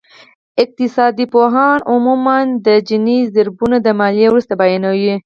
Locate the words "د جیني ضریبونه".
2.65-3.77